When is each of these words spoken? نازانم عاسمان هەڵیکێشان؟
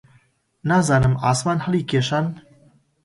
نازانم 0.69 1.13
عاسمان 1.25 1.57
هەڵیکێشان؟ 1.65 2.25